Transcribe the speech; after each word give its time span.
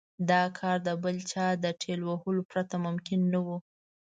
دا 0.29 0.43
کار 0.59 0.77
د 0.87 0.89
بل 1.03 1.17
چا 1.31 1.45
د 1.63 1.65
ټېل 1.81 1.99
وهلو 2.05 2.41
پرته 2.51 2.75
ممکن 2.85 3.19
نه 3.33 3.39
و. 3.45 3.47